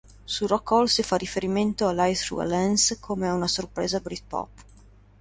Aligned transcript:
Su 0.25 0.47
"Rockol" 0.47 0.89
si 0.89 1.03
fa 1.03 1.15
riferimento 1.15 1.87
a 1.87 1.93
"Life 1.93 2.25
thru 2.25 2.39
a 2.39 2.43
Lens" 2.45 2.97
come 2.99 3.29
una 3.29 3.47
"sorpresa 3.47 3.99
brit-pop". 3.99 4.49